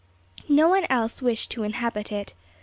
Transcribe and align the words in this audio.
No 0.49 0.67
one 0.67 0.87
else 0.89 1.21
wished 1.21 1.51
to 1.51 1.61
inhabit 1.61 2.11
it. 2.11 2.33